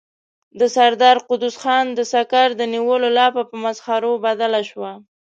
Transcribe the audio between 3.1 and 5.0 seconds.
لاپه په مسخرو بدله شوه.